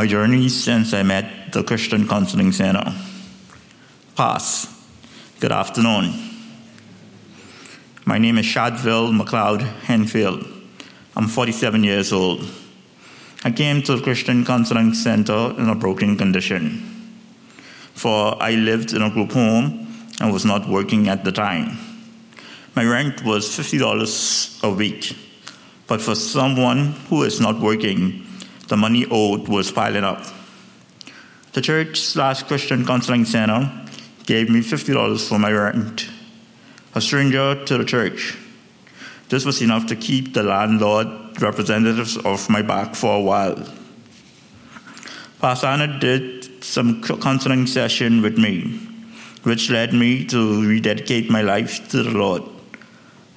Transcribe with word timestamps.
my 0.00 0.06
journey 0.06 0.48
since 0.48 0.94
I 0.94 1.02
met 1.02 1.52
the 1.52 1.62
Christian 1.62 2.08
Counseling 2.08 2.52
Center. 2.52 2.94
Pass. 4.16 4.66
Good 5.40 5.52
afternoon. 5.52 6.14
My 8.06 8.16
name 8.16 8.38
is 8.38 8.46
Shadville 8.46 9.12
McLeod 9.12 9.60
Henfield. 9.82 10.50
I'm 11.14 11.28
47 11.28 11.84
years 11.84 12.14
old. 12.14 12.40
I 13.44 13.50
came 13.50 13.82
to 13.82 13.96
the 13.96 14.02
Christian 14.02 14.42
Counseling 14.42 14.94
Center 14.94 15.54
in 15.58 15.68
a 15.68 15.74
broken 15.74 16.16
condition, 16.16 16.80
for 17.92 18.42
I 18.42 18.52
lived 18.52 18.94
in 18.94 19.02
a 19.02 19.10
group 19.10 19.32
home 19.32 19.86
and 20.18 20.32
was 20.32 20.46
not 20.46 20.66
working 20.66 21.08
at 21.08 21.24
the 21.24 21.32
time. 21.32 21.76
My 22.74 22.86
rent 22.86 23.22
was 23.22 23.50
$50 23.50 24.64
a 24.64 24.70
week, 24.70 25.14
but 25.86 26.00
for 26.00 26.14
someone 26.14 26.92
who 27.10 27.22
is 27.22 27.38
not 27.38 27.60
working, 27.60 28.26
the 28.70 28.76
money 28.76 29.04
owed 29.10 29.48
was 29.48 29.70
piling 29.70 30.04
up. 30.04 30.24
The 31.52 31.60
church 31.60 32.00
slash 32.00 32.44
Christian 32.44 32.86
Counseling 32.86 33.24
Center 33.24 33.70
gave 34.24 34.48
me 34.48 34.60
$50 34.60 35.28
for 35.28 35.38
my 35.38 35.50
rent. 35.50 36.08
A 36.94 37.00
stranger 37.00 37.64
to 37.64 37.76
the 37.76 37.84
church. 37.84 38.38
This 39.28 39.44
was 39.44 39.60
enough 39.60 39.86
to 39.86 39.96
keep 39.96 40.34
the 40.34 40.44
landlord 40.44 41.08
representatives 41.42 42.16
off 42.18 42.48
my 42.48 42.62
back 42.62 42.94
for 42.94 43.16
a 43.16 43.20
while. 43.20 43.68
Pastor 45.40 45.66
Anna 45.66 45.98
did 45.98 46.62
some 46.62 47.02
counseling 47.02 47.66
session 47.66 48.22
with 48.22 48.38
me, 48.38 48.78
which 49.42 49.70
led 49.70 49.92
me 49.92 50.24
to 50.26 50.62
rededicate 50.64 51.28
my 51.30 51.42
life 51.42 51.88
to 51.88 52.02
the 52.02 52.10
Lord. 52.10 52.42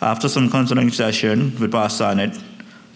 After 0.02 0.30
some 0.30 0.52
counseling 0.52 0.92
session 0.92 1.58
with 1.59 1.72
Pastor 1.72 2.06
Annette, 2.06 2.38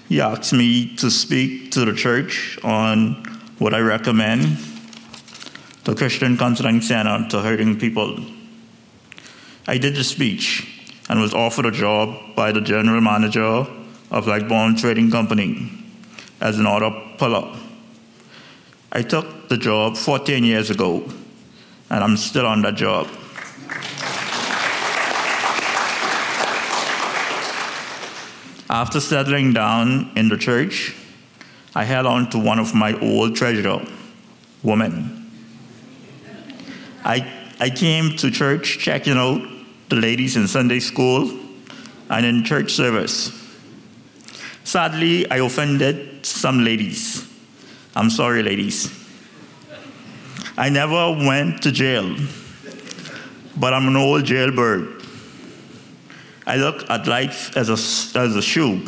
he 0.07 0.21
asked 0.21 0.53
me 0.53 0.95
to 0.95 1.11
speak 1.11 1.71
to 1.71 1.85
the 1.85 1.93
church 1.93 2.57
on 2.63 3.23
what 3.59 3.73
I 3.73 3.79
recommend 3.79 4.57
the 5.83 5.95
Christian 5.95 6.37
Counseling 6.37 6.81
Center 6.81 7.27
to 7.29 7.41
hurting 7.41 7.79
people. 7.79 8.19
I 9.67 9.77
did 9.77 9.95
the 9.95 10.03
speech 10.03 10.85
and 11.09 11.19
was 11.19 11.33
offered 11.33 11.65
a 11.65 11.71
job 11.71 12.35
by 12.35 12.51
the 12.51 12.61
general 12.61 13.01
manager 13.01 13.65
of 14.11 14.25
Lightborn 14.25 14.79
Trading 14.79 15.11
Company 15.11 15.71
as 16.39 16.59
an 16.59 16.65
order 16.65 16.91
puller. 17.17 17.57
I 18.91 19.01
took 19.01 19.49
the 19.49 19.57
job 19.57 19.97
14 19.97 20.43
years 20.43 20.69
ago, 20.69 21.03
and 21.89 22.03
I'm 22.03 22.17
still 22.17 22.45
on 22.45 22.61
that 22.61 22.75
job. 22.75 23.07
After 28.69 28.99
settling 28.99 29.53
down 29.53 30.11
in 30.15 30.27
the 30.27 30.37
church, 30.37 30.93
I 31.73 31.85
held 31.85 32.05
on 32.05 32.29
to 32.31 32.39
one 32.39 32.59
of 32.59 32.75
my 32.75 32.99
old 32.99 33.35
treasure, 33.35 33.79
woman. 34.61 35.31
I, 37.05 37.25
I 37.59 37.69
came 37.69 38.17
to 38.17 38.29
church 38.29 38.79
checking 38.79 39.17
out 39.17 39.41
the 39.87 39.95
ladies 39.95 40.35
in 40.35 40.47
Sunday 40.47 40.79
school 40.81 41.31
and 42.09 42.25
in 42.25 42.43
church 42.43 42.73
service. 42.73 43.31
Sadly, 44.65 45.29
I 45.31 45.37
offended 45.37 46.25
some 46.25 46.65
ladies. 46.65 47.25
I'm 47.95 48.09
sorry, 48.09 48.43
ladies. 48.43 48.91
I 50.57 50.67
never 50.67 51.11
went 51.11 51.61
to 51.61 51.71
jail, 51.71 52.17
but 53.55 53.73
I'm 53.73 53.87
an 53.87 53.95
old 53.95 54.25
jailbird. 54.25 54.96
I 56.47 56.55
look 56.55 56.89
at 56.89 57.07
life 57.07 57.55
as 57.57 57.67
a, 57.67 57.73
as 58.17 58.35
a 58.37 58.41
shoe. 58.41 58.81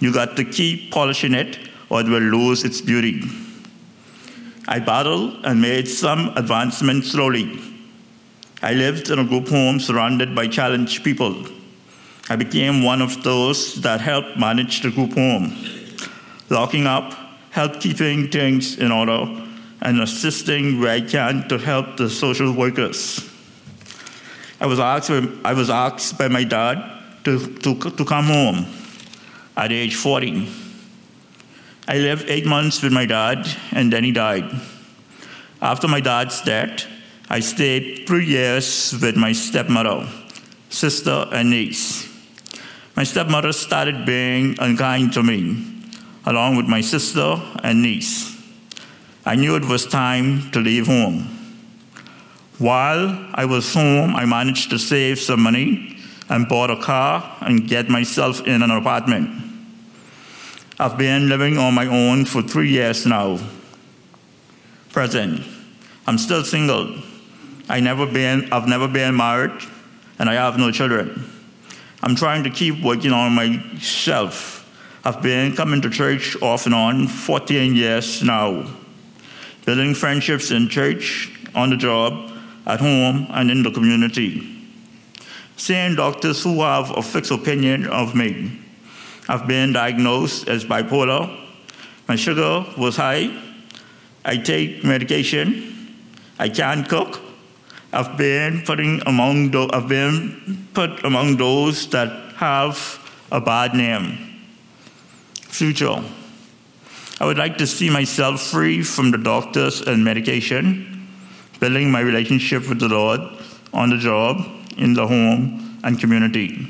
You 0.00 0.12
got 0.12 0.36
to 0.36 0.44
keep 0.44 0.90
polishing 0.90 1.32
it 1.32 1.56
or 1.88 2.00
it 2.00 2.08
will 2.08 2.18
lose 2.18 2.64
its 2.64 2.80
beauty. 2.80 3.22
I 4.66 4.80
battled 4.80 5.44
and 5.44 5.62
made 5.62 5.86
some 5.86 6.36
advancement 6.36 7.04
slowly. 7.04 7.60
I 8.62 8.74
lived 8.74 9.10
in 9.10 9.20
a 9.20 9.24
group 9.24 9.46
home 9.46 9.78
surrounded 9.78 10.34
by 10.34 10.48
challenged 10.48 11.04
people. 11.04 11.46
I 12.28 12.34
became 12.34 12.82
one 12.82 13.00
of 13.00 13.22
those 13.22 13.80
that 13.82 14.00
helped 14.00 14.36
manage 14.36 14.82
the 14.82 14.90
group 14.90 15.12
home, 15.12 15.56
locking 16.50 16.88
up, 16.88 17.12
help 17.50 17.80
keeping 17.80 18.28
things 18.28 18.78
in 18.78 18.90
order, 18.90 19.26
and 19.82 20.00
assisting 20.00 20.80
where 20.80 20.90
I 20.90 21.00
can 21.00 21.48
to 21.48 21.58
help 21.58 21.96
the 21.96 22.10
social 22.10 22.52
workers. 22.52 23.31
I 24.62 24.66
was 24.66 24.78
asked, 24.78 25.10
I 25.10 25.54
was 25.54 25.70
asked 25.70 26.16
by 26.18 26.28
my 26.28 26.44
dad 26.44 26.78
to, 27.24 27.52
to, 27.52 27.74
to 27.74 28.04
come 28.04 28.26
home 28.26 28.64
at 29.56 29.72
age 29.72 29.96
40. 29.96 30.48
I 31.88 31.98
lived 31.98 32.30
eight 32.30 32.46
months 32.46 32.80
with 32.80 32.92
my 32.92 33.04
dad, 33.04 33.44
and 33.72 33.92
then 33.92 34.04
he 34.04 34.12
died. 34.12 34.48
After 35.60 35.88
my 35.88 35.98
dad's 35.98 36.42
death, 36.42 36.86
I 37.28 37.40
stayed 37.40 38.06
three 38.06 38.24
years 38.24 38.96
with 39.02 39.16
my 39.16 39.32
stepmother, 39.32 40.08
sister, 40.70 41.26
and 41.32 41.50
niece. 41.50 42.08
My 42.94 43.02
stepmother 43.02 43.52
started 43.52 44.06
being 44.06 44.54
unkind 44.60 45.12
to 45.14 45.24
me, 45.24 45.90
along 46.24 46.54
with 46.54 46.66
my 46.66 46.82
sister 46.82 47.34
and 47.64 47.82
niece. 47.82 48.40
I 49.26 49.34
knew 49.34 49.56
it 49.56 49.64
was 49.64 49.86
time 49.86 50.52
to 50.52 50.60
leave 50.60 50.86
home. 50.86 51.41
While 52.58 53.30
I 53.34 53.44
was 53.44 53.72
home, 53.72 54.14
I 54.14 54.24
managed 54.24 54.70
to 54.70 54.78
save 54.78 55.18
some 55.18 55.42
money 55.42 55.96
and 56.28 56.48
bought 56.48 56.70
a 56.70 56.76
car 56.76 57.36
and 57.40 57.68
get 57.68 57.88
myself 57.88 58.46
in 58.46 58.62
an 58.62 58.70
apartment. 58.70 59.42
I've 60.78 60.98
been 60.98 61.28
living 61.28 61.58
on 61.58 61.74
my 61.74 61.86
own 61.86 62.24
for 62.24 62.42
three 62.42 62.70
years 62.70 63.06
now. 63.06 63.38
Present. 64.90 65.42
I'm 66.06 66.18
still 66.18 66.42
single. 66.42 66.98
I 67.68 67.80
never 67.80 68.06
been, 68.06 68.52
I've 68.52 68.66
never 68.66 68.88
been 68.88 69.16
married, 69.16 69.52
and 70.18 70.28
I 70.28 70.34
have 70.34 70.58
no 70.58 70.70
children. 70.70 71.30
I'm 72.02 72.16
trying 72.16 72.44
to 72.44 72.50
keep 72.50 72.82
working 72.82 73.12
on 73.12 73.34
myself. 73.34 74.58
I've 75.04 75.22
been 75.22 75.54
coming 75.54 75.80
to 75.82 75.90
church 75.90 76.36
off 76.42 76.66
and 76.66 76.74
on 76.74 77.06
14 77.06 77.74
years 77.74 78.22
now, 78.22 78.68
building 79.64 79.94
friendships 79.94 80.50
in 80.50 80.68
church, 80.68 81.30
on 81.54 81.70
the 81.70 81.76
job, 81.76 82.31
at 82.66 82.80
home 82.80 83.26
and 83.30 83.50
in 83.50 83.62
the 83.62 83.70
community. 83.70 84.48
Seeing 85.56 85.96
doctors 85.96 86.42
who 86.42 86.62
have 86.62 86.96
a 86.96 87.02
fixed 87.02 87.30
opinion 87.30 87.86
of 87.86 88.14
me. 88.14 88.58
I've 89.28 89.46
been 89.46 89.72
diagnosed 89.72 90.48
as 90.48 90.64
bipolar. 90.64 91.38
My 92.08 92.16
sugar 92.16 92.66
was 92.76 92.96
high. 92.96 93.30
I 94.24 94.36
take 94.36 94.84
medication. 94.84 95.96
I 96.38 96.48
can't 96.48 96.88
cook. 96.88 97.20
I've 97.92 98.16
been 98.16 98.62
putting 98.62 99.02
among 99.06 99.54
I've 99.72 99.88
been 99.88 100.68
put 100.74 101.04
among 101.04 101.36
those 101.36 101.88
that 101.90 102.32
have 102.36 102.98
a 103.30 103.40
bad 103.40 103.74
name. 103.74 104.18
Future. 105.34 106.02
I 107.20 107.26
would 107.26 107.38
like 107.38 107.58
to 107.58 107.66
see 107.66 107.90
myself 107.90 108.40
free 108.40 108.82
from 108.82 109.10
the 109.10 109.18
doctors 109.18 109.80
and 109.82 110.04
medication 110.04 111.01
building 111.62 111.92
my 111.92 112.00
relationship 112.00 112.68
with 112.68 112.80
the 112.80 112.88
Lord 112.88 113.20
on 113.72 113.88
the 113.88 113.96
job, 113.96 114.44
in 114.78 114.94
the 114.94 115.06
home, 115.06 115.78
and 115.84 115.96
community. 115.96 116.66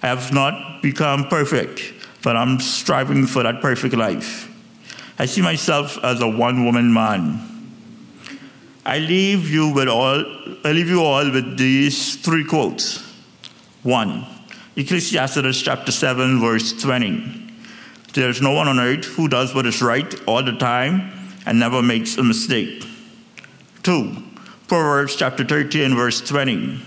I 0.00 0.06
have 0.06 0.32
not 0.32 0.80
become 0.80 1.26
perfect, 1.26 1.92
but 2.22 2.36
I'm 2.36 2.60
striving 2.60 3.26
for 3.26 3.42
that 3.42 3.60
perfect 3.60 3.96
life. 3.96 4.48
I 5.18 5.26
see 5.26 5.42
myself 5.42 5.98
as 6.04 6.20
a 6.20 6.28
one 6.28 6.64
woman 6.64 6.92
man. 6.92 7.40
I 8.86 9.00
leave 9.00 9.50
you 9.50 9.72
with 9.74 9.88
all 9.88 10.24
I 10.64 10.70
leave 10.70 10.88
you 10.88 11.02
all 11.02 11.28
with 11.28 11.58
these 11.58 12.14
three 12.14 12.44
quotes. 12.44 13.02
One, 13.82 14.24
Ecclesiastes 14.76 15.62
chapter 15.62 15.90
7, 15.90 16.40
verse 16.40 16.80
20. 16.80 17.50
There 18.14 18.30
is 18.30 18.40
no 18.40 18.52
one 18.52 18.68
on 18.68 18.78
earth 18.78 19.04
who 19.04 19.26
does 19.26 19.52
what 19.52 19.66
is 19.66 19.82
right 19.82 20.14
all 20.28 20.44
the 20.44 20.56
time 20.58 21.10
and 21.44 21.58
never 21.58 21.82
makes 21.82 22.18
a 22.18 22.22
mistake. 22.22 22.84
2. 23.82 24.16
Proverbs 24.68 25.16
chapter 25.16 25.44
13, 25.44 25.94
verse 25.94 26.20
20. 26.20 26.80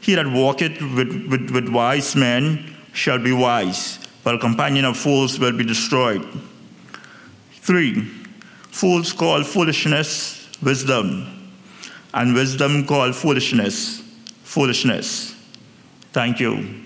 He 0.00 0.14
that 0.14 0.26
walketh 0.26 0.80
with, 0.80 1.26
with, 1.28 1.50
with 1.50 1.68
wise 1.68 2.16
men 2.16 2.76
shall 2.92 3.18
be 3.18 3.32
wise, 3.32 3.98
a 4.34 4.38
companion 4.38 4.84
of 4.84 4.96
fools 4.96 5.38
will 5.38 5.56
be 5.56 5.64
destroyed. 5.64 6.26
3. 7.52 8.00
Fools 8.70 9.12
call 9.12 9.42
foolishness 9.44 10.48
wisdom, 10.62 11.52
and 12.14 12.34
wisdom 12.34 12.86
call 12.86 13.12
foolishness 13.12 14.00
foolishness. 14.50 15.32
Thank 16.12 16.40
you. 16.40 16.80